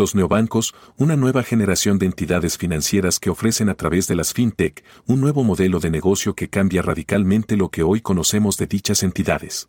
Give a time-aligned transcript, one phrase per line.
[0.00, 4.82] Los neobancos, una nueva generación de entidades financieras que ofrecen a través de las fintech
[5.06, 9.68] un nuevo modelo de negocio que cambia radicalmente lo que hoy conocemos de dichas entidades.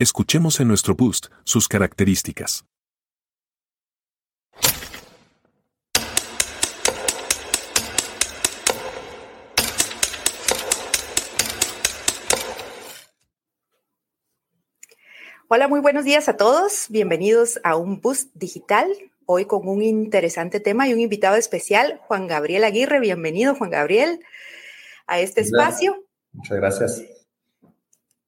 [0.00, 2.64] Escuchemos en nuestro boost sus características.
[15.46, 16.86] Hola, muy buenos días a todos.
[16.88, 18.88] Bienvenidos a un Boost Digital.
[19.28, 23.00] Hoy con un interesante tema y un invitado especial, Juan Gabriel Aguirre.
[23.00, 24.20] Bienvenido, Juan Gabriel,
[25.08, 26.04] a este espacio.
[26.32, 27.02] Muchas gracias.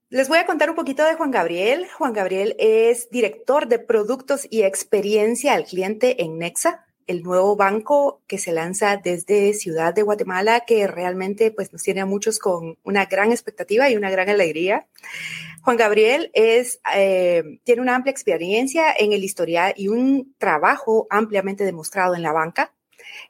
[0.08, 1.86] Les voy a contar un poquito de Juan Gabriel.
[1.96, 8.22] Juan Gabriel es director de productos y experiencia al cliente en Nexa, el nuevo banco
[8.28, 12.78] que se lanza desde Ciudad de Guatemala, que realmente pues, nos tiene a muchos con
[12.84, 14.86] una gran expectativa y una gran alegría.
[15.62, 21.64] Juan Gabriel es, eh, tiene una amplia experiencia en el historial y un trabajo ampliamente
[21.64, 22.74] demostrado en la banca.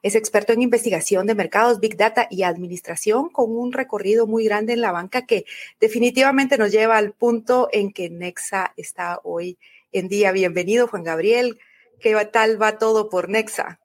[0.02, 4.72] Es experto en investigación de mercados, Big Data y administración con un recorrido muy grande
[4.72, 5.44] en la banca que
[5.80, 9.56] definitivamente nos lleva al punto en que Nexa está hoy
[9.92, 10.32] en día.
[10.32, 11.58] Bienvenido, Juan Gabriel.
[12.00, 13.80] ¿Qué tal va todo por Nexa?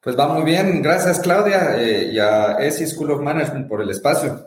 [0.00, 0.80] Pues va muy bien.
[0.82, 4.46] Gracias, Claudia, eh, y a ESI School of Management por el espacio.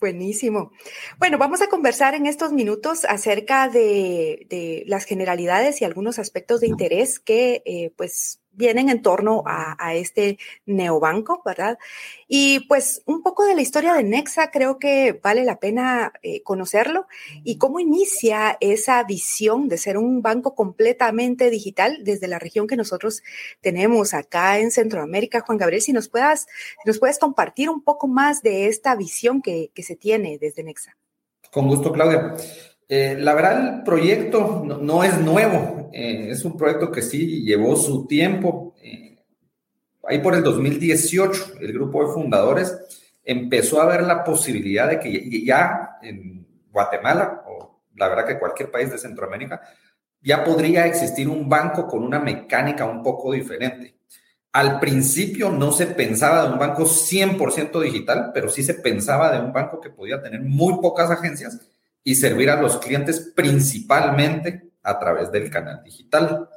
[0.00, 0.72] Buenísimo.
[1.18, 6.66] Bueno, vamos a conversar en estos minutos acerca de, las generalidades y algunos aspectos de
[6.66, 11.78] interés que eh, pues vienen en torno a, este neobanco, ¿verdad?
[12.26, 16.42] Y pues un poco de la historia de Nexa creo que vale la pena eh,
[16.42, 17.06] conocerlo
[17.44, 22.76] y cómo inicia esa visión de ser un banco completamente digital desde la región que
[22.76, 23.22] nosotros
[23.60, 25.40] tenemos acá en Centroamérica.
[25.40, 26.46] Juan Gabriel, si nos, puedas,
[26.84, 30.96] nos puedes compartir un poco más de esta visión que, que se tiene desde Nexa.
[31.50, 32.34] Con gusto, Claudia.
[32.88, 37.76] Eh, la verdad, el proyecto no, es nuevo, eh, es un proyecto que sí llevó
[37.76, 38.74] su tiempo.
[38.82, 39.18] Eh,
[40.06, 42.76] ahí por el 2018, el grupo de fundadores
[43.24, 48.70] empezó a ver la posibilidad de que ya en Guatemala, o la verdad que cualquier
[48.70, 49.62] país de Centroamérica,
[50.20, 53.94] ya podría existir un banco con una mecánica un poco diferente.
[54.52, 59.44] Al principio no se pensaba de un banco 100% digital, pero sí se pensaba de
[59.44, 61.60] un banco que podía tener muy pocas agencias
[62.04, 66.48] y servir a los clientes principalmente a través del canal digital.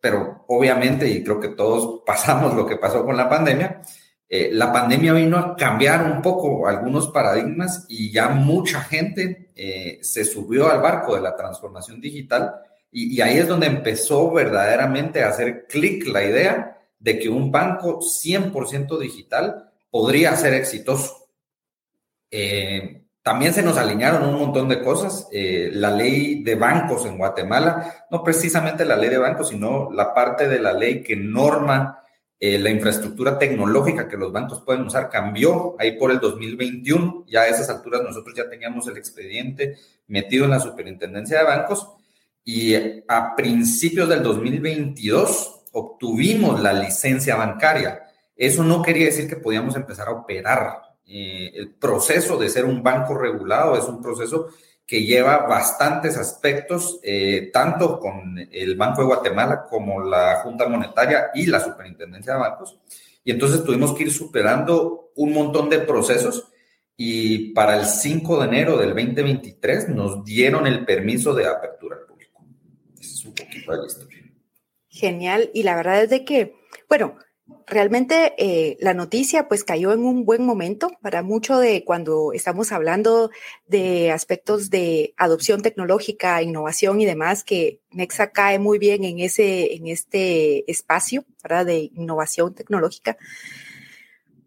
[0.00, 3.80] Pero obviamente, y creo que todos pasamos lo que pasó con la pandemia,
[4.28, 10.00] eh, la pandemia vino a cambiar un poco algunos paradigmas y ya mucha gente eh,
[10.02, 12.56] se subió al barco de la transformación digital
[12.92, 17.50] y, y ahí es donde empezó verdaderamente a hacer clic la idea de que un
[17.50, 21.28] banco 100% digital podría ser exitoso.
[22.30, 25.28] Eh, también se nos alinearon un montón de cosas.
[25.32, 30.14] Eh, la ley de bancos en Guatemala, no precisamente la ley de bancos, sino la
[30.14, 32.02] parte de la ley que norma
[32.40, 37.24] eh, la infraestructura tecnológica que los bancos pueden usar, cambió ahí por el 2021.
[37.26, 39.76] Ya a esas alturas nosotros ya teníamos el expediente
[40.06, 41.88] metido en la superintendencia de bancos
[42.44, 42.74] y
[43.08, 48.04] a principios del 2022 obtuvimos la licencia bancaria.
[48.36, 52.82] Eso no quería decir que podíamos empezar a operar eh, el proceso de ser un
[52.82, 54.48] banco regulado es un proceso
[54.86, 61.30] que lleva bastantes aspectos, eh, tanto con el Banco de Guatemala como la Junta Monetaria
[61.34, 62.78] y la Superintendencia de Bancos.
[63.22, 66.48] Y entonces tuvimos que ir superando un montón de procesos
[66.96, 72.06] y para el 5 de enero del 2023 nos dieron el permiso de apertura al
[72.06, 72.44] público.
[72.98, 74.18] Es un poquito de la historia.
[74.88, 75.50] Genial.
[75.52, 76.54] Y la verdad es de que,
[76.88, 77.16] bueno,
[77.66, 82.72] realmente eh, la noticia pues cayó en un buen momento para mucho de cuando estamos
[82.72, 83.30] hablando
[83.66, 89.74] de aspectos de adopción tecnológica, innovación y demás, que Nexa cae muy bien en, ese,
[89.74, 91.66] en este espacio ¿verdad?
[91.66, 93.16] de innovación tecnológica.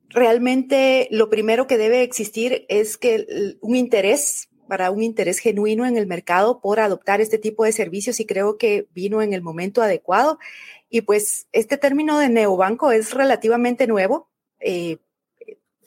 [0.09, 5.97] Realmente lo primero que debe existir es que un interés para un interés genuino en
[5.97, 9.81] el mercado por adoptar este tipo de servicios y creo que vino en el momento
[9.81, 10.39] adecuado
[10.92, 14.30] y pues este término de neobanco es relativamente nuevo,
[14.60, 14.98] eh,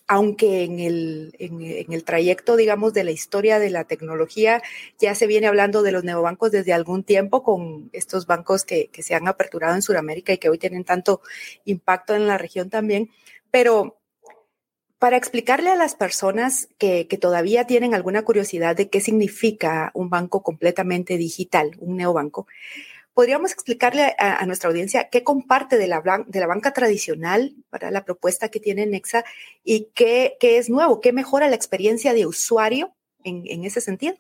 [0.07, 4.63] aunque en el, en, el, trayecto, digamos, de la historia de la tecnología
[4.99, 9.03] ya se viene hablando de los neobancos desde algún tiempo con estos bancos que, que
[9.03, 11.21] se han aperturado en Sudamérica y que hoy tienen tanto
[11.65, 13.11] impacto en la región también.
[13.51, 13.99] Pero
[14.99, 20.09] para explicarle a las personas que, que, todavía tienen alguna curiosidad de qué significa un
[20.09, 22.47] banco completamente digital, un neobanco,
[23.15, 28.05] ¿Podríamos explicarle a, nuestra audiencia qué comparte de la, de la banca tradicional para la
[28.05, 29.25] propuesta que tiene Nexa
[29.63, 34.17] y qué, qué es nuevo, qué mejora la experiencia de usuario en, en ese sentido?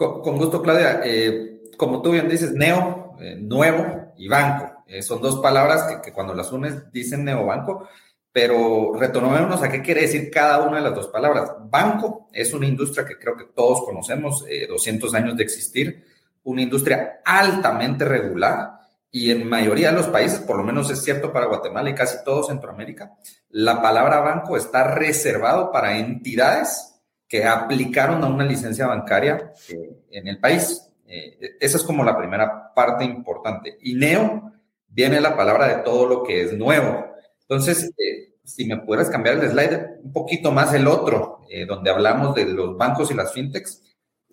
[0.00, 1.02] Con, gusto, Claudia.
[1.04, 4.82] Eh, como tú bien dices, neo, eh, nuevo y banco.
[4.86, 7.86] Eh, son dos palabras que, cuando las unes dicen neobanco,
[8.32, 11.52] pero retornémonos a qué quiere decir cada una de las dos palabras.
[11.68, 16.02] Banco es una industria que creo que todos conocemos, 200 años de existir,
[16.44, 18.80] una industria altamente regular
[19.12, 22.22] y en mayoría de los países, por lo menos es cierto para Guatemala y casi
[22.24, 23.16] todo Centroamérica,
[23.48, 26.90] la palabra banco está reservado para entidades
[27.26, 30.88] que aplicaron a una licencia bancaria eh, en el país.
[31.06, 33.78] Eh, esa es como la primera parte importante.
[33.82, 34.52] Y neo
[34.88, 37.06] viene la palabra de todo lo que es nuevo.
[37.42, 42.32] Entonces, eh, si me pudieras cambiar el slide un poquito más el otro, donde hablamos
[42.36, 43.82] de los bancos y las fintechs.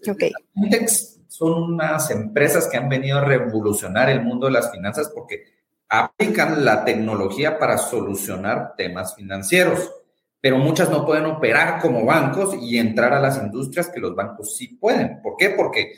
[0.05, 0.31] Okay.
[0.31, 5.11] Las fintechs son unas empresas que han venido a revolucionar el mundo de las finanzas
[5.13, 5.43] porque
[5.89, 9.91] aplican la tecnología para solucionar temas financieros,
[10.41, 14.55] pero muchas no pueden operar como bancos y entrar a las industrias que los bancos
[14.55, 15.21] sí pueden.
[15.21, 15.51] ¿Por qué?
[15.51, 15.93] Porque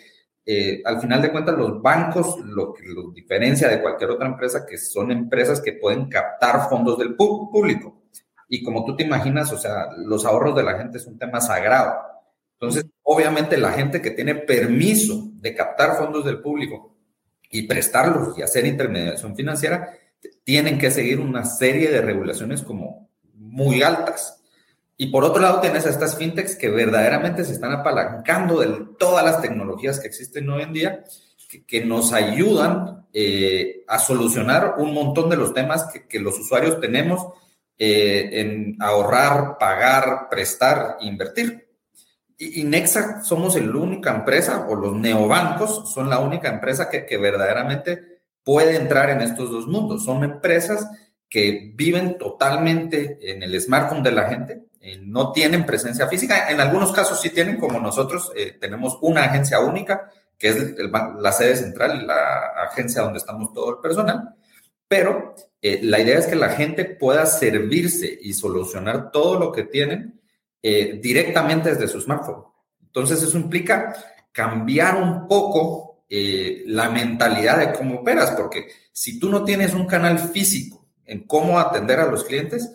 [0.45, 4.65] eh, al final de cuentas los bancos lo que los diferencia de cualquier otra empresa
[4.65, 8.03] que son empresas que pueden captar fondos del público.
[8.47, 11.39] Y como tú te imaginas, o sea, los ahorros de la gente es un tema
[11.39, 11.99] sagrado.
[12.59, 16.93] Entonces, obviamente la gente que tiene permiso de captar fondos del público
[17.49, 19.89] y prestarlos y hacer intermediación financiera,
[20.43, 24.43] tienen que seguir una serie de regulaciones como muy altas.
[24.97, 29.23] Y por otro lado, tienes a estas fintechs que verdaderamente se están apalancando de todas
[29.23, 31.03] las tecnologías que existen hoy en día,
[31.65, 37.25] que, nos ayudan eh, a solucionar un montón de los temas que, los usuarios tenemos
[37.77, 41.68] eh, en ahorrar, pagar, prestar, invertir.
[42.41, 47.17] Y, Nexa somos la única empresa, o los neobancos son la única empresa que, que
[47.17, 50.05] verdaderamente puede entrar en estos dos mundos.
[50.05, 50.87] Son empresas
[51.29, 56.49] que viven totalmente en el smartphone de la gente, eh, no tienen presencia física.
[56.49, 60.75] En algunos casos sí tienen, como nosotros eh, tenemos una agencia única, que es
[61.19, 64.35] la sede central y la agencia donde estamos todo el personal.
[64.87, 69.63] Pero eh, la idea es que la gente pueda servirse y solucionar todo lo que
[69.63, 70.18] tienen
[70.61, 72.43] eh, directamente desde su smartphone.
[72.81, 73.95] Entonces eso implica
[74.31, 79.85] cambiar un poco eh, la mentalidad de cómo operas, porque si tú no tienes un
[79.85, 82.71] canal físico en cómo atender a los clientes,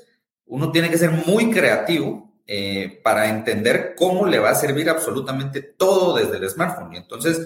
[0.46, 5.62] uno tiene que ser muy creativo eh, para entender cómo le va a servir absolutamente
[5.62, 6.94] todo desde el smartphone.
[6.94, 7.40] Y entonces,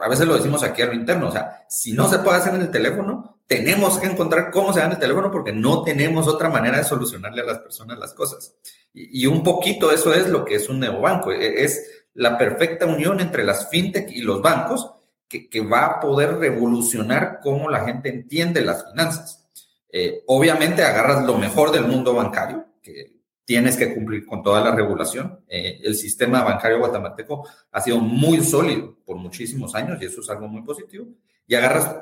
[0.00, 2.54] a veces lo decimos aquí a lo interno, o sea, si no se puede hacer
[2.54, 6.26] en el teléfono, tenemos que encontrar cómo se da en el teléfono porque no tenemos
[6.26, 8.56] otra manera de solucionarle a las personas las cosas.
[8.92, 13.20] Y, un poquito eso es lo que es un neobanco, e, es la perfecta unión
[13.20, 14.90] entre las fintech y los bancos
[15.28, 19.46] que, va a poder revolucionar cómo la gente entiende las finanzas.
[19.92, 24.74] Eh, obviamente agarras lo mejor del mundo bancario, que tienes que cumplir con toda la
[24.74, 25.40] regulación.
[25.46, 30.30] Eh, el sistema bancario guatemalteco ha sido muy sólido por muchísimos años y eso es
[30.30, 31.06] algo muy positivo.
[31.46, 31.96] Y agarras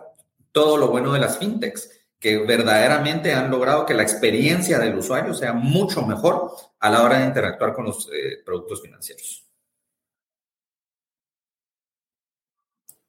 [0.54, 1.90] todo lo bueno de las fintechs
[2.20, 7.18] que verdaderamente han logrado que la experiencia del usuario sea mucho mejor a la hora
[7.18, 9.44] de interactuar con los eh, productos financieros.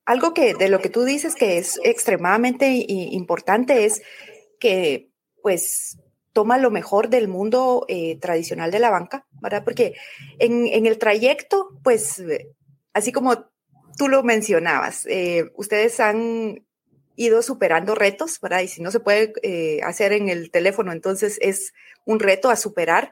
[0.06, 4.02] Algo que de lo que tú dices que es extremadamente importante es
[4.60, 5.12] que
[5.42, 5.98] pues
[6.34, 9.64] toma lo mejor del mundo eh, tradicional de la banca, ¿verdad?
[9.64, 9.94] Porque
[10.40, 12.22] en, el trayecto, pues,
[12.92, 13.50] así como
[13.98, 16.65] tú lo mencionabas, eh, ustedes han
[17.16, 18.62] ido superando retos, ¿verdad?
[18.62, 21.74] Y si no se puede eh, hacer en el teléfono, entonces es
[22.06, 23.12] un reto a superar.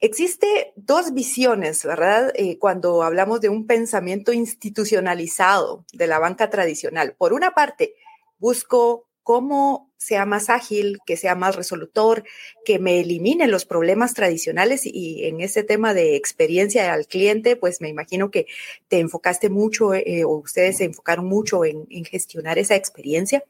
[0.00, 2.32] Existe dos visiones, ¿verdad?
[2.34, 7.14] Eh, cuando hablamos de un pensamiento institucionalizado de la banca tradicional.
[7.16, 7.94] Por una parte,
[8.38, 12.24] busco cómo sea más ágil, que sea más resolutor,
[12.64, 17.80] que me elimine los problemas tradicionales y, en este tema de experiencia al cliente, pues
[17.80, 18.46] me imagino que
[18.88, 23.44] te enfocaste mucho eh, o ustedes se enfocaron mucho en, en gestionar esa experiencia,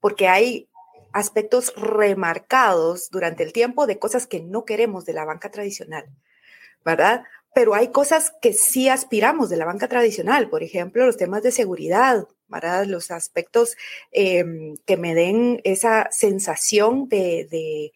[0.00, 0.68] porque hay
[1.12, 6.06] aspectos remarcados durante el tiempo de cosas que no queremos de la banca tradicional,
[6.84, 7.24] ¿verdad?
[7.54, 11.50] Pero hay cosas que sí aspiramos de la banca tradicional, por ejemplo, los temas de
[11.50, 12.26] seguridad,
[12.86, 13.76] los aspectos
[14.12, 17.92] em, que me den esa sensación de,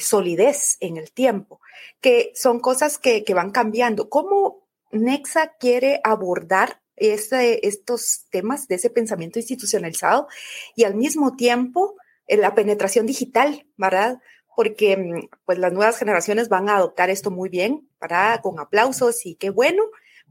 [0.00, 1.60] solidez en el tiempo,
[2.00, 4.08] que son cosas que, van cambiando.
[4.08, 10.28] ¿Cómo Nexa quiere abordar este, estos temas de ese pensamiento institucionalizado
[10.76, 14.20] y al mismo tiempo eh, la penetración digital, ¿verdad?
[14.54, 19.24] Porque mm, pues las nuevas generaciones van a adoptar esto muy bien, para Con aplausos
[19.26, 19.82] y qué bueno,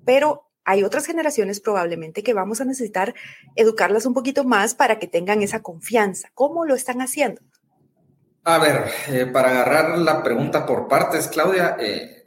[0.06, 3.14] pero hay otras generaciones probablemente que vamos a necesitar
[3.56, 6.30] educarlas un poquito más para que tengan esa confianza.
[6.34, 7.42] ¿Cómo lo están haciendo?
[8.46, 12.26] A ver, eh, para agarrar la pregunta por partes, Claudia, eh,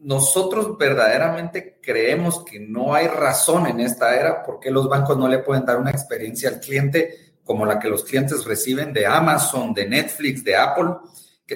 [0.00, 5.28] nosotros verdaderamente creemos que no hay razón en esta era por qué los bancos no
[5.28, 9.72] le pueden dar una experiencia al cliente como la que los clientes reciben de Amazon,
[9.72, 10.90] de Netflix, de Apple,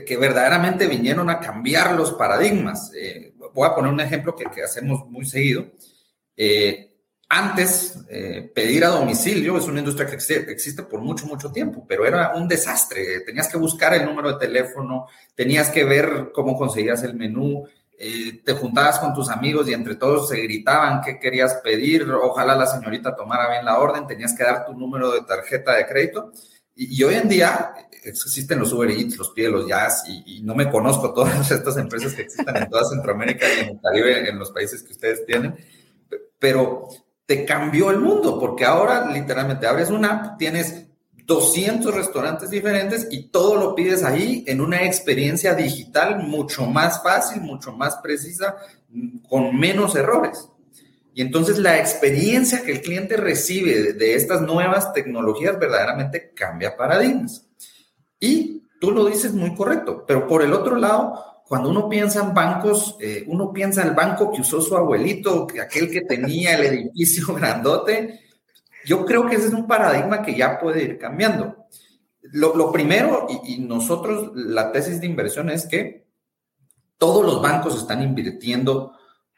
[0.05, 2.93] que, verdaderamente vinieron a cambiar los paradigmas.
[2.95, 5.67] Eh, voy a poner un ejemplo que, hacemos muy seguido.
[6.37, 6.93] Eh,
[7.29, 12.07] antes, eh, pedir a domicilio es una industria que existe, por mucho, mucho tiempo, pero
[12.07, 13.21] era un desastre.
[13.21, 17.65] Tenías que buscar el número de teléfono, tenías que ver cómo conseguías el menú,
[17.99, 22.67] te juntabas con tus amigos y entre todos se gritaban qué querías pedir, ojalá la
[22.67, 26.31] señorita tomara bien la orden, tenías que dar tu número de tarjeta de crédito.
[26.79, 30.71] Y, hoy en día existen los Uber Eats, los Pie, los Jazz, y, no me
[30.71, 34.51] conozco todas estas empresas que existen en toda Centroamérica y en el Caribe, en los
[34.51, 35.57] países que ustedes tienen,
[36.39, 36.89] pero
[37.25, 40.87] te cambió el mundo, porque ahora literalmente abres una app, tienes
[41.25, 47.41] 200 restaurantes diferentes y todo lo pides ahí en una experiencia digital mucho más fácil,
[47.43, 48.57] mucho más precisa,
[49.29, 50.49] con menos errores.
[51.17, 57.49] Y entonces la experiencia que el cliente recibe de, estas nuevas tecnologías verdaderamente cambia paradigmas.
[58.21, 62.35] Y tú lo dices muy correcto, pero por el otro lado, cuando uno piensa en
[62.35, 66.55] bancos, eh, uno piensa en el banco que usó su abuelito, que aquel que tenía
[66.55, 68.21] el edificio grandote.
[68.85, 71.65] Yo creo que ese es un paradigma que ya puede ir cambiando.
[72.21, 76.09] Lo, primero, y, y, nosotros, la tesis de inversión es que
[76.99, 78.93] todos los bancos están invirtiendo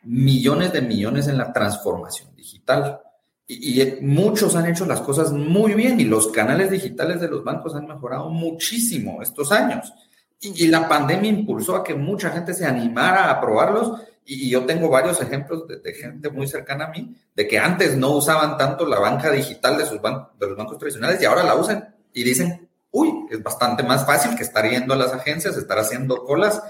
[0.04, 3.00] millones de millones en la transformación digital.
[3.46, 7.74] Y, muchos han hecho las cosas muy bien y los canales digitales de los bancos
[7.74, 9.92] han mejorado muchísimo estos años.
[10.40, 14.02] Y, la pandemia impulsó a que mucha gente se animara a probarlos.
[14.24, 18.10] Y, yo tengo varios ejemplos de, gente muy cercana a mí, de que antes no
[18.10, 21.94] usaban tanto la banca digital de, sus de los bancos tradicionales y ahora la usan
[22.12, 26.24] y dicen, uy, es bastante más fácil que estar yendo a las agencias, estar haciendo
[26.24, 26.62] colas.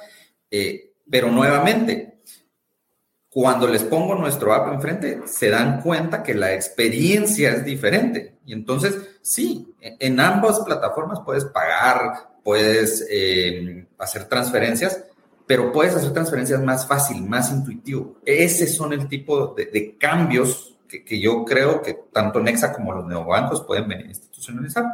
[0.51, 2.18] Eh, pero nuevamente,
[3.41, 8.35] cuando les pongo nuestro app enfrente, se dan cuenta que la experiencia es diferente.
[8.45, 15.05] Y entonces, sí, en ambas plataformas puedes pagar, puedes eh, hacer transferencias,
[15.47, 18.17] pero puedes hacer transferencias más fácil, más intuitivo.
[18.27, 23.61] Ese son el tipo de, cambios que, yo creo que tanto Nexa como los neobancos
[23.61, 24.85] pueden institucionalizar.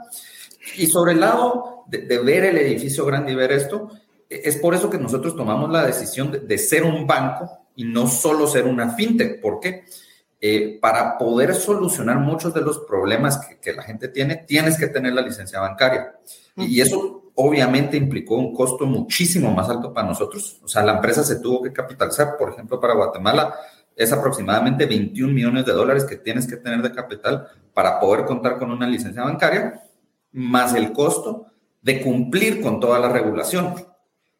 [0.77, 3.89] Y sobre el lado de, ver el edificio grande y ver esto,
[4.29, 8.47] es por eso que nosotros tomamos la decisión de, ser un banco y no solo
[8.47, 9.41] ser una fintech.
[9.41, 9.85] ¿Por qué?
[10.41, 14.89] Eh, para poder solucionar muchos de los problemas que, que, la gente tiene, tienes que
[14.89, 16.17] tener la licencia bancaria.
[16.57, 20.61] Y eso obviamente implicó un costo muchísimo más alto para nosotros.
[20.63, 23.55] O sea, la empresa se tuvo que capitalizar, por ejemplo, para Guatemala
[23.97, 28.59] es aproximadamente 21 millones de dólares que tienes que tener de capital para poder contar
[28.59, 29.83] con una licencia bancaria,
[30.33, 31.47] más el costo
[31.81, 33.75] de cumplir con toda la regulación.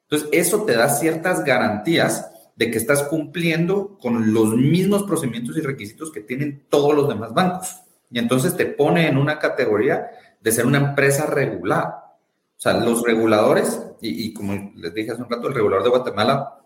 [0.03, 5.61] Entonces, eso te da ciertas garantías de que estás cumpliendo con los mismos procedimientos y
[5.61, 7.81] requisitos que tienen todos los demás bancos.
[8.11, 10.09] Y entonces te pone en una categoría
[10.41, 12.17] de ser una empresa regulada.
[12.57, 16.59] O sea, los reguladores, y, como les dije hace un rato, el regulador de Guatemala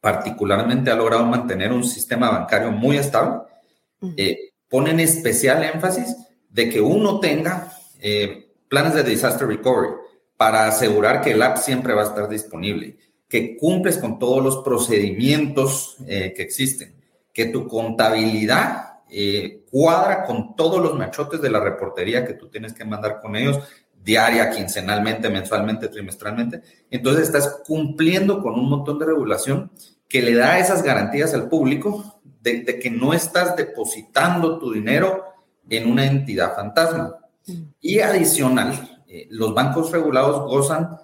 [0.00, 3.40] particularmente ha logrado mantener un sistema bancario muy estable,
[4.16, 6.16] eh, ponen especial énfasis
[6.48, 9.94] de que uno tenga eh, planes de disaster recovery
[10.36, 12.98] para asegurar que el app siempre va a estar disponible,
[13.28, 16.94] que cumples con todos los procedimientos eh, que existen,
[17.32, 18.86] que tu contabilidad
[19.70, 23.60] cuadra con todos los machotes de la reportería que tú tienes que mandar con ellos,
[24.06, 26.62] diaria, quincenalmente, mensualmente, trimestralmente.
[26.90, 29.70] Entonces estás cumpliendo con un montón de regulación
[30.08, 35.24] que le da esas garantías al público de, que no estás depositando tu dinero
[35.68, 37.16] en una entidad fantasma.
[37.80, 40.98] Y adicional, eh, los bancos regulados gozan,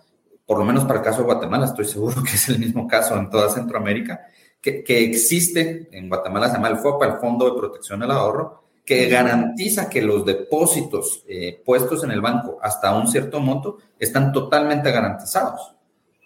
[0.47, 3.17] por lo menos para el caso de Guatemala, estoy seguro que es el mismo caso
[3.17, 4.21] en toda Centroamérica,
[4.61, 9.09] que, existe, en Guatemala se llama el FOPA, el Fondo de Protección al Ahorro, que
[9.09, 14.91] garantiza que los depósitos eh, puestos en el banco hasta un cierto monto están totalmente
[14.93, 15.75] garantizados.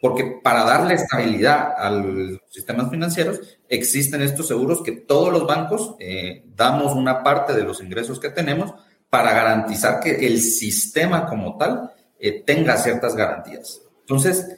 [0.00, 5.94] Porque para darle estabilidad a los sistemas financieros, existen estos seguros que todos los bancos
[5.98, 8.74] eh, damos una parte de los ingresos que tenemos
[9.08, 13.85] para garantizar que el sistema como tal eh, tenga ciertas garantías.
[14.06, 14.56] Entonces,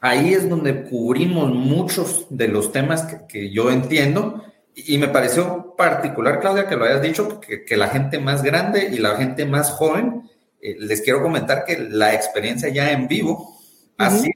[0.00, 4.44] ahí es donde cubrimos muchos de los temas que, que yo entiendo
[4.74, 8.98] y me pareció particular, Claudia, que lo hayas dicho, que, la gente más grande y
[8.98, 10.28] la gente más joven,
[10.60, 13.56] eh, les quiero comentar que la experiencia ya en vivo,
[13.96, 14.30] así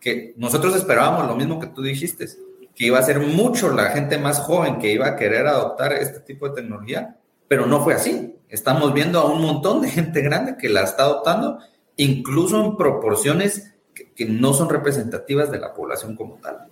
[0.00, 2.26] que nosotros esperábamos lo mismo que tú dijiste,
[2.74, 6.20] que iba a ser mucho la gente más joven que iba a querer adoptar este
[6.20, 7.16] tipo de tecnología,
[7.48, 8.36] pero no fue así.
[8.48, 11.58] Estamos viendo a un montón de gente grande que la está adoptando,
[11.96, 13.74] incluso en proporciones
[14.14, 16.68] que no son representativas de la población como tal.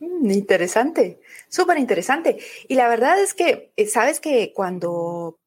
[0.00, 2.38] Mm, interesante, súper interesante.
[2.68, 5.38] Y la verdad es que, eh, sabes que cuando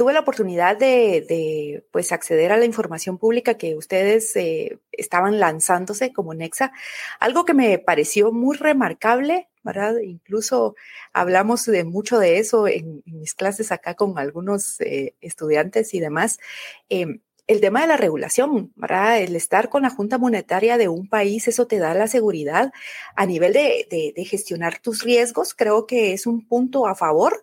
[0.00, 6.12] tuve la oportunidad de, pues, acceder a la información pública que ustedes eh, estaban lanzándose
[6.12, 6.72] como Nexa.
[7.18, 9.98] Algo que me pareció muy remarcable, ¿verdad?
[9.98, 10.74] Incluso
[11.12, 16.38] hablamos de mucho de eso en, mis clases acá con algunos eh, estudiantes y demás.
[16.88, 18.72] Em, el tema de la regulación.
[19.18, 22.72] El estar con la Junta Monetaria de un país, eso te da la seguridad
[23.16, 25.52] a nivel de gestionar tus riesgos.
[25.54, 27.42] Creo que es un punto a favor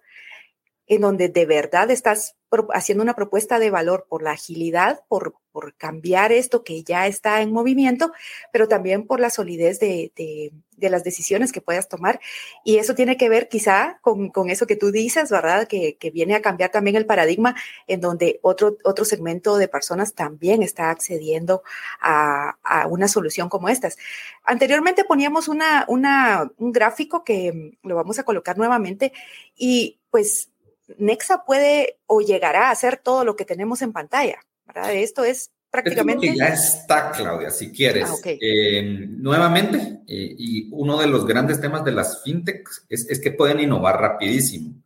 [0.87, 2.35] en donde de verdad estás
[2.73, 7.41] haciendo una propuesta de valor por la agilidad, por, por cambiar esto que ya está
[7.41, 8.13] en movimiento,
[8.53, 12.21] pero también por la solidez de, de, las decisiones que puedas tomar.
[12.63, 15.67] Y eso tiene que ver quizá con, con eso que tú dices, ¿verdad?
[15.67, 17.55] Que, que, viene a cambiar también el paradigma
[17.87, 21.63] en donde otro, otro segmento de personas también está accediendo
[21.99, 23.97] a, a una solución como estas.
[24.45, 29.11] Anteriormente poníamos una, una, un gráfico que lo vamos a colocar nuevamente
[29.57, 30.49] y pues
[30.97, 34.93] Nexa puede o llegará a hacer todo lo que tenemos en pantalla, ¿verdad?
[34.93, 36.33] Esto es prácticamente...
[36.35, 38.09] ya está, Claudia, si quieres.
[38.09, 43.31] Ah, eh, nuevamente, eh, y uno de los grandes temas de las fintechs es, que
[43.31, 44.81] pueden innovar rapidísimo.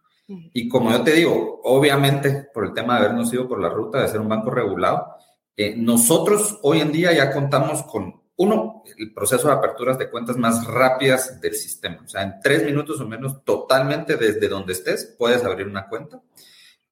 [0.53, 4.01] Y como yo te digo, obviamente, por el tema de habernos ido por la ruta
[4.01, 5.15] de ser un banco regulado,
[5.57, 10.35] eh, nosotros hoy en día ya contamos con uno, el proceso de aperturas de cuentas
[10.35, 12.01] más rápidas del sistema.
[12.03, 16.21] O sea, en tres minutos o menos, totalmente desde donde estés, puedes abrir una cuenta.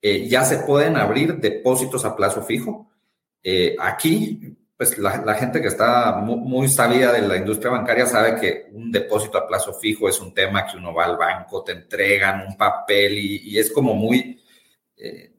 [0.02, 2.92] Eh, ya se pueden abrir depósitos a plazo fijo.
[3.44, 8.70] Eh, aquí, pues la, gente que está muy, sabida de la industria bancaria sabe que
[8.72, 12.46] un depósito a plazo fijo es un tema que uno va al banco, te entregan
[12.48, 14.40] un papel y, es como muy,
[14.98, 15.34] eh,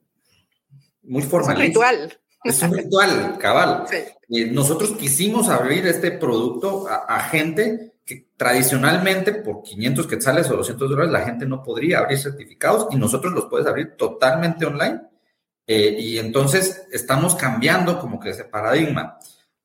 [1.03, 1.57] muy formal.
[1.57, 2.20] ritual.
[2.43, 3.85] Es un ritual, cabal.
[4.51, 11.11] nosotros quisimos abrir este producto a, gente que tradicionalmente por 500 quetzales o 200 dólares
[11.11, 15.01] la gente no podría abrir certificados y nosotros los puedes abrir totalmente online.
[15.67, 19.19] Eh, y entonces estamos cambiando como que ese paradigma.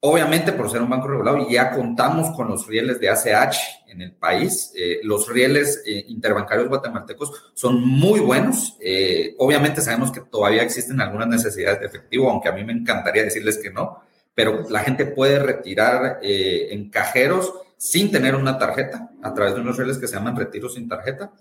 [0.08, 3.56] Obviamente, por ser un banco regulado, ya contamos con los rieles de ACH
[3.88, 4.72] en el país.
[4.76, 8.76] Eh, los rieles eh, interbancarios guatemaltecos son muy buenos.
[8.80, 13.24] Eh, obviamente sabemos que todavía existen algunas necesidades de efectivo, aunque a mí me encantaría
[13.24, 14.00] decirles que no,
[14.32, 19.76] pero la gente puede retirar en cajeros sin tener una tarjeta a través de unos
[19.76, 21.32] rieles que se llaman retiros sin tarjeta.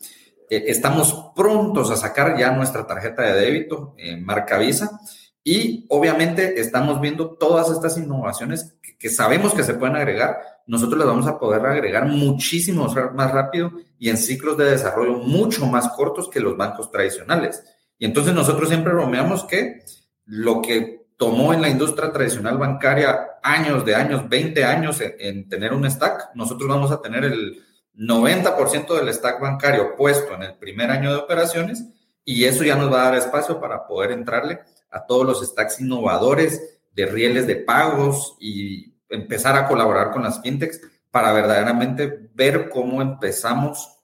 [0.50, 5.00] estamos prontos a sacar ya nuestra tarjeta de débito, marca Visa.
[5.48, 10.40] Y obviamente estamos viendo todas estas innovaciones que, sabemos que se pueden agregar.
[10.66, 15.68] Nosotros las vamos a poder agregar muchísimo más rápido y en ciclos de desarrollo mucho
[15.68, 17.64] más cortos que los bancos tradicionales.
[18.00, 19.84] Y entonces nosotros siempre bromeamos que
[20.26, 25.48] lo que tomó en la industria tradicional bancaria años de años, 20 años en, en
[25.48, 27.64] tener un stack, nosotros vamos a tener el
[27.96, 31.86] 90% del stack bancario puesto en el primer año de operaciones
[32.24, 34.62] y eso ya nos va a dar espacio para poder entrarle
[34.96, 40.42] a todos los stacks innovadores de rieles de pagos y empezar a colaborar con las
[40.42, 40.80] fintechs
[41.12, 44.00] para verdaderamente ver cómo empezamos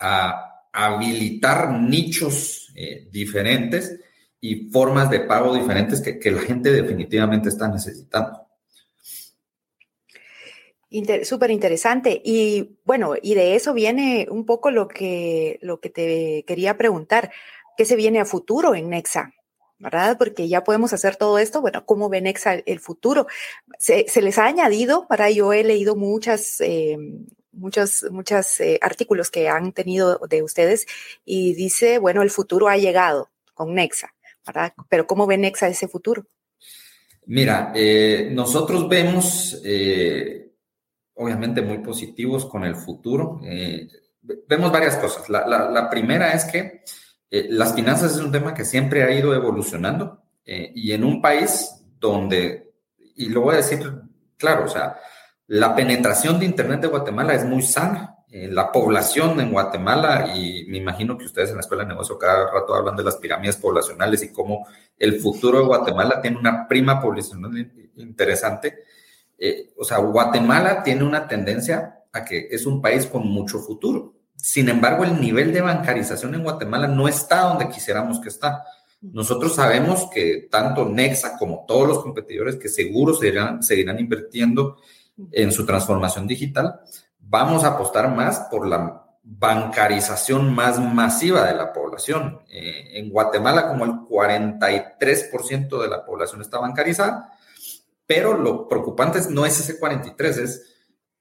[0.00, 4.00] a habilitar nichos eh, diferentes
[4.40, 8.46] y formas de pago diferentes que, la gente definitivamente está necesitando.
[11.22, 12.20] Súper interesante.
[12.24, 17.30] Y bueno, y de eso viene un poco lo que, lo que te quería preguntar.
[17.76, 19.32] ¿Qué se viene a futuro en Nexa?
[19.78, 20.16] ¿Verdad?
[20.18, 21.60] Porque ya podemos hacer todo esto.
[21.60, 23.26] Bueno, ¿cómo ven el futuro?
[23.78, 26.98] Se, les ha añadido, para yo he leído muchas, eh,
[27.52, 30.86] muchos, muchos eh, artículos que han tenido de ustedes
[31.24, 34.14] y dice, bueno, el futuro ha llegado con Nexa,
[34.46, 34.72] ¿verdad?
[34.88, 36.26] Pero ¿cómo ve Nexa ese futuro?
[37.26, 39.62] Mira, eh, nosotros vemos,
[41.14, 43.40] obviamente, muy positivos con el futuro.
[44.22, 45.28] vemos varias cosas.
[45.28, 46.82] la primera es que
[47.30, 51.20] eh, las finanzas es un tema que siempre ha ido evolucionando eh, y en un
[51.20, 52.72] país donde,
[53.16, 53.80] y lo voy a decir
[54.36, 54.96] claro, o sea,
[55.46, 58.14] la penetración de Internet de Guatemala es muy sana.
[58.30, 62.18] Eh, la población en Guatemala, y me imagino que ustedes en la Escuela de Negocio
[62.18, 64.66] cada rato hablan de las pirámides poblacionales y cómo
[64.98, 68.84] el futuro de Guatemala tiene una prima poblacional interesante.
[69.78, 74.17] o sea, Guatemala tiene una tendencia a que es un país con mucho futuro.
[74.40, 78.64] Sin embargo, el nivel de bancarización en Guatemala no está donde quisiéramos que está.
[79.00, 84.78] Nosotros sabemos que tanto Nexa como todos los competidores que seguro seguirán, seguirán invirtiendo
[85.32, 86.80] en su transformación digital,
[87.18, 92.40] vamos a apostar más por la bancarización más masiva de la población.
[92.48, 97.32] Eh, en Guatemala, como el 43% de la población está bancarizada,
[98.06, 100.77] pero lo preocupante no es ese 43, es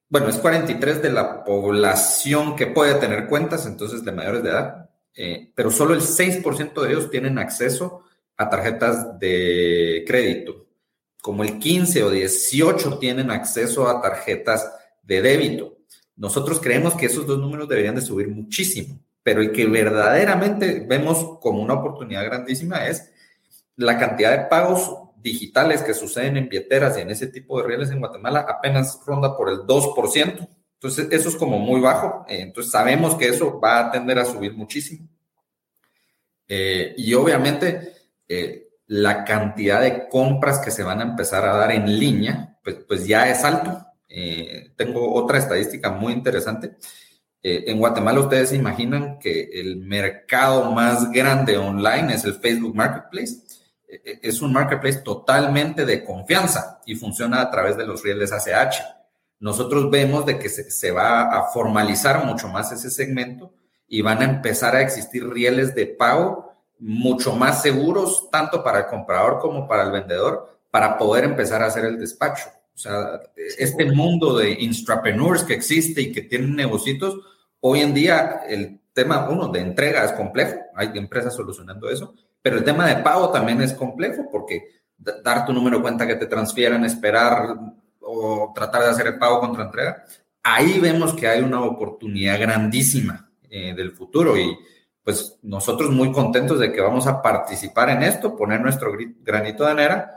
[0.10, 4.89] bueno, es 43 de la población que puede tener cuentas, entonces de mayores de edad,
[5.15, 8.04] eh, pero solo el 6% de ellos tienen acceso
[8.38, 10.67] a tarjetas de crédito.
[11.22, 15.78] Como el 15 o 18 tienen acceso a tarjetas de débito.
[16.15, 21.38] Nosotros creemos que esos dos números deberían de subir muchísimo, pero el que verdaderamente vemos
[21.41, 23.12] como una oportunidad grandísima es
[23.76, 27.92] la cantidad de pagos digitales que suceden en billeteras y en ese tipo de rieles
[27.92, 30.50] en Guatemala apenas ronda por el 2%.
[30.74, 32.26] Entonces, eso es como muy bajo.
[32.30, 35.08] Eh, entonces, sabemos que eso va a tender a subir muchísimo.
[36.48, 37.94] Eh, y obviamente,
[38.28, 42.78] eh, la cantidad de compras que se van a empezar a dar en línea, pues,
[42.88, 43.84] pues ya es alto.
[44.78, 46.78] tengo otra estadística muy interesante.
[47.44, 53.47] en Guatemala, ustedes se imaginan que el mercado más grande online es el Facebook Marketplace
[53.88, 58.82] es un marketplace totalmente de confianza y funciona a través de los rieles ACH.
[59.39, 63.54] Nosotros vemos de que se, va a formalizar mucho más ese segmento
[63.88, 68.86] y van a empezar a existir rieles de pago mucho más seguros, tanto para el
[68.88, 72.50] comprador como para el vendedor, para poder empezar a hacer el despacho.
[72.76, 77.17] O sea, este mundo de instrapreneurs que existe y que tienen negocios,
[77.60, 82.58] hoy en día el tema, uno, de entrega es complejo, hay empresas solucionando eso, pero
[82.58, 86.26] el tema de pago también es complejo porque dar tu número de cuenta que te
[86.26, 87.56] transfieran, esperar
[88.02, 90.04] o tratar de hacer el pago contra entrega,
[90.43, 94.58] ahí vemos que hay una oportunidad grandísima eh, del futuro y
[95.04, 99.71] pues nosotros muy contentos de que vamos a participar en esto, poner nuestro granito de
[99.71, 100.12] arena.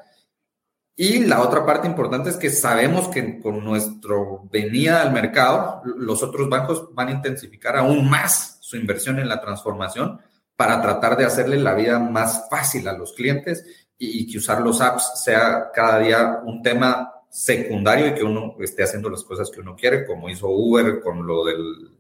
[0.97, 4.17] Y la otra parte importante es que sabemos que con nuestra
[4.51, 9.41] venida al mercado, los otros bancos van a intensificar aún más su inversión en la
[9.41, 10.21] transformación
[10.61, 13.65] para tratar de hacerle la vida más fácil a los clientes
[13.97, 18.83] y, que usar los apps sea cada día un tema secundario y que uno esté
[18.83, 21.93] haciendo las cosas que uno quiere, como hizo Uber con lo del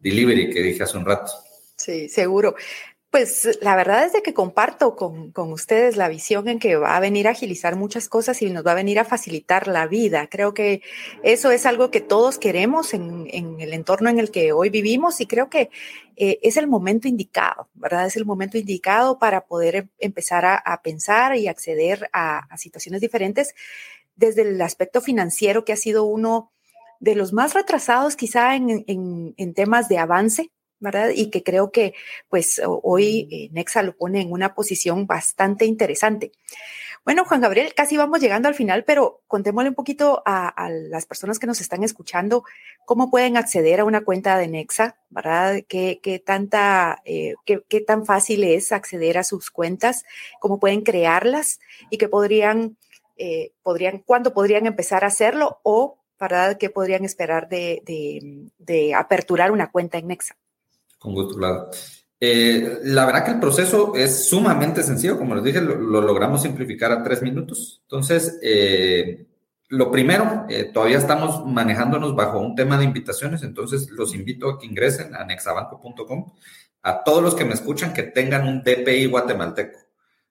[0.00, 1.30] delivery que dije hace un rato.
[1.76, 2.54] Sí, seguro.
[3.10, 7.00] Pues la verdad es de que comparto con, ustedes la visión en que va a
[7.00, 10.28] venir a agilizar muchas cosas y nos va a venir a facilitar la vida.
[10.28, 10.82] Creo que
[11.22, 15.26] eso es algo que todos queremos en, el entorno en el que hoy vivimos y
[15.26, 15.70] creo que
[16.16, 18.06] eh, es el momento indicado, ¿verdad?
[18.06, 23.54] Es el momento indicado para poder em, empezar a, pensar y acceder a, situaciones diferentes
[24.16, 26.52] desde el aspecto financiero que ha sido uno
[27.00, 31.10] de los más retrasados quizá en temas de avance ¿verdad?
[31.14, 31.94] Y que creo que
[32.28, 36.32] pues hoy eh, Nexa lo pone en una posición bastante interesante.
[37.04, 41.38] Bueno, Juan Gabriel, casi vamos llegando al final, pero contémosle un poquito a, las personas
[41.38, 42.44] que nos están escuchando
[42.84, 45.62] cómo pueden acceder a una cuenta de Nexa, ¿verdad?
[45.66, 50.04] ¿Qué, qué tanta, eh, qué, qué, tan fácil es acceder a sus cuentas?
[50.38, 51.60] ¿Cómo pueden crearlas?
[51.88, 52.76] ¿Y qué podrían,
[53.16, 55.60] eh, podrían, cuándo podrían empezar a hacerlo?
[55.62, 56.58] ¿O, ¿verdad?
[56.58, 60.36] ¿Qué podrían esperar de, de, de aperturar una cuenta en Nexa?
[60.98, 61.70] Con gusto, Lado.
[62.20, 66.90] Eh, la verdad que el proceso es sumamente sencillo, como les dije, lo, logramos simplificar
[66.90, 67.80] a tres minutos.
[67.82, 69.26] Entonces, eh,
[69.68, 74.58] lo primero, eh, todavía estamos manejándonos bajo un tema de invitaciones, entonces los invito a
[74.58, 76.32] que ingresen a nexabanco.com,
[76.82, 79.78] a todos los que me escuchan que tengan un DPI guatemalteco.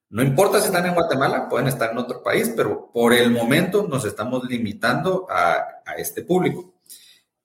[0.09, 3.87] No importa si están en Guatemala, pueden estar en otro país, pero por el momento
[3.87, 6.76] nos estamos limitando a, a este público.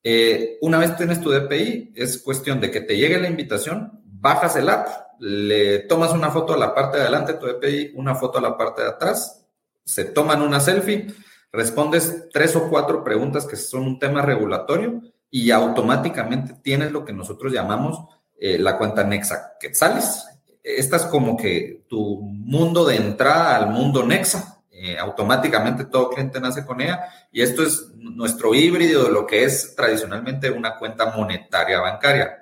[0.05, 4.57] Eh, una vez tienes tu DPI, es cuestión de que te llegue la invitación, bajas
[4.57, 4.89] el app,
[5.21, 8.43] le tomas una foto a la parte de adelante de tu DPI, una foto a
[8.43, 9.47] la parte de atrás,
[9.85, 11.07] se toman una selfie,
[11.53, 17.13] respondes tres o cuatro preguntas que son un tema regulatorio y automáticamente tienes lo que
[17.13, 18.05] nosotros llamamos
[18.39, 20.27] eh, la cuenta Nexa Quetzales.
[20.63, 24.62] Esta es como que tu mundo de entrada al mundo Nexa.
[24.85, 29.45] Eh, automáticamente todo cliente nace con ella y esto es nuestro híbrido de lo que
[29.45, 32.41] es tradicionalmente una cuenta monetaria bancaria.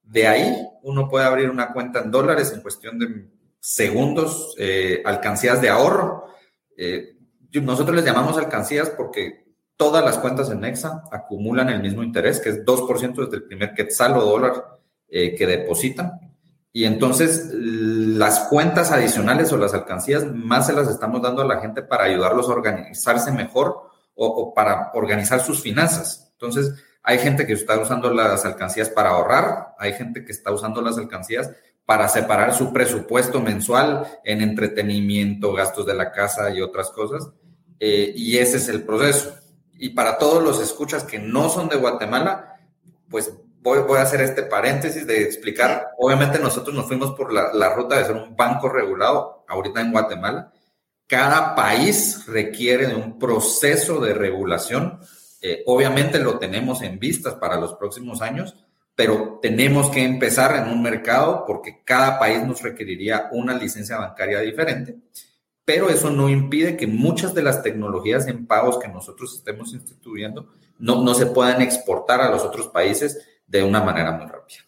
[0.00, 3.26] De ahí uno puede abrir una cuenta en dólares en cuestión de
[3.58, 6.26] segundos, eh, alcancías de ahorro.
[6.76, 7.16] Eh,
[7.54, 12.50] nosotros les llamamos alcancías porque todas las cuentas en Nexa acumulan el mismo interés, que
[12.50, 16.29] es 2% desde el primer quetzal o dólar que depositan.
[16.72, 21.60] Y entonces las cuentas adicionales o las alcancías más se las estamos dando a la
[21.60, 26.30] gente para ayudarlos a organizarse mejor o, para organizar sus finanzas.
[26.32, 30.80] Entonces hay gente que está usando las alcancías para ahorrar, hay gente que está usando
[30.80, 31.50] las alcancías
[31.84, 37.30] para separar su presupuesto mensual en entretenimiento, gastos de la casa y otras cosas.
[37.80, 39.34] Eh, y ese es el proceso.
[39.72, 42.60] Y para todos los escuchas que no son de Guatemala,
[43.08, 47.98] pues voy, a hacer este paréntesis de explicar, obviamente nosotros nos fuimos por la, ruta
[47.98, 50.52] de ser un banco regulado ahorita en Guatemala.
[51.06, 55.00] Cada país requiere de un proceso de regulación.
[55.42, 58.56] Eh, obviamente lo tenemos en vistas para los próximos años,
[58.94, 64.40] pero tenemos que empezar en un mercado porque cada país nos requeriría una licencia bancaria
[64.40, 64.96] diferente.
[65.64, 70.48] Pero eso no impide que muchas de las tecnologías en pagos que nosotros estemos instituyendo
[70.78, 73.18] no, no se puedan exportar a los otros países
[73.50, 74.60] de una manera muy rápida.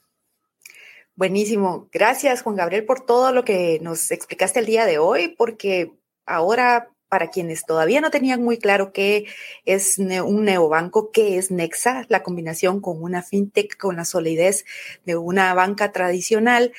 [1.14, 1.88] Buenísimo.
[1.92, 5.92] Gracias, Juan Gabriel, por todo lo que nos explicaste el día de hoy, porque
[6.26, 9.26] ahora para quienes todavía no tenían muy claro qué
[9.66, 14.64] es un neobanco, qué es Nexa, la combinación con una fintech, con la solidez
[15.04, 16.72] de una banca tradicional.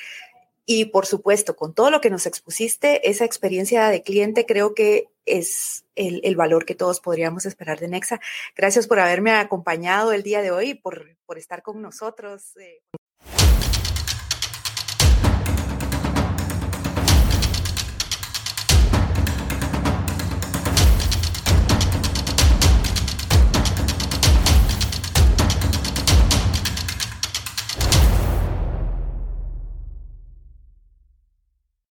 [0.66, 5.08] Y por supuesto, con todo lo que nos expusiste, esa experiencia de cliente creo que
[5.26, 8.20] es el, valor que todos podríamos esperar de Nexa.
[8.56, 12.56] Gracias por haberme acompañado el día de hoy y por, por estar con nosotros.
[12.56, 12.82] Eh.